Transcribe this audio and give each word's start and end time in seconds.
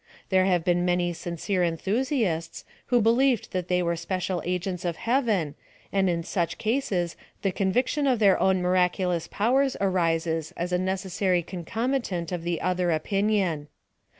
There 0.29 0.45
have 0.45 0.65
been 0.65 0.83
many 0.83 1.13
sincere 1.13 1.63
enthusiasts, 1.63 2.65
who 2.87 3.03
believed 3.03 3.51
that 3.51 3.67
they 3.67 3.83
were 3.83 3.95
special 3.95 4.41
agents 4.43 4.83
of 4.83 4.95
heaven, 4.95 5.53
and 5.93 6.09
in 6.09 6.23
such 6.23 6.57
cases 6.57 7.15
the 7.43 7.51
conviction 7.51 8.07
of 8.07 8.17
their 8.17 8.39
own 8.41 8.63
miraculous 8.63 9.27
pow 9.27 9.57
ers 9.57 9.77
arises 9.79 10.53
as 10.57 10.71
a 10.73 10.79
necessary 10.79 11.43
concomitant 11.43 12.31
of 12.31 12.41
the 12.41 12.61
other 12.61 12.89
opinion. 12.89 13.67